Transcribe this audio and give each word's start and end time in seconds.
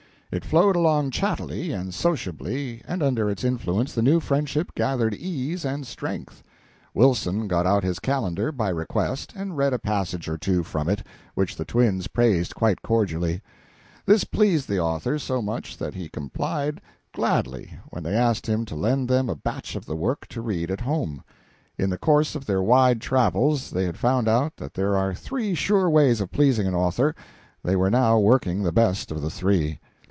It 0.33 0.45
flowed 0.45 0.77
along 0.77 1.11
chattily 1.11 1.73
and 1.73 1.93
sociably, 1.93 2.81
and 2.87 3.03
under 3.03 3.29
its 3.29 3.43
influence 3.43 3.93
the 3.93 4.01
new 4.01 4.21
friendship 4.21 4.73
gathered 4.75 5.13
ease 5.13 5.65
and 5.65 5.85
strength. 5.85 6.41
Wilson 6.93 7.49
got 7.49 7.65
out 7.67 7.83
his 7.83 7.99
Calendar, 7.99 8.49
by 8.53 8.69
request, 8.69 9.33
and 9.35 9.57
read 9.57 9.73
a 9.73 9.77
passage 9.77 10.29
or 10.29 10.37
two 10.37 10.63
from 10.63 10.87
it, 10.87 11.03
which 11.35 11.57
the 11.57 11.65
twins 11.65 12.07
praised 12.07 12.55
quite 12.55 12.81
cordially. 12.81 13.41
This 14.05 14.23
pleased 14.23 14.69
the 14.69 14.79
author 14.79 15.19
so 15.19 15.41
much 15.41 15.75
that 15.75 15.95
he 15.95 16.07
complied 16.07 16.79
gladly 17.13 17.77
when 17.89 18.03
they 18.05 18.13
asked 18.15 18.47
him 18.47 18.63
to 18.67 18.75
lend 18.77 19.09
them 19.09 19.27
a 19.29 19.35
batch 19.35 19.75
of 19.75 19.85
the 19.85 19.97
work 19.97 20.27
to 20.27 20.41
read 20.41 20.71
at 20.71 20.79
home. 20.79 21.21
In 21.77 21.89
the 21.89 21.97
course 21.97 22.35
of 22.35 22.45
their 22.45 22.63
wide 22.63 23.01
travels 23.01 23.69
they 23.69 23.83
had 23.83 23.97
found 23.97 24.29
out 24.29 24.55
that 24.55 24.75
there 24.75 24.95
are 24.95 25.13
three 25.13 25.55
sure 25.55 25.89
ways 25.89 26.21
of 26.21 26.31
pleasing 26.31 26.67
an 26.67 26.73
author; 26.73 27.15
they 27.65 27.75
were 27.75 27.91
now 27.91 28.17
working 28.17 28.63
the 28.63 28.71
best 28.71 29.11
of 29.11 29.21
the 29.21 29.29
three. 29.29 29.81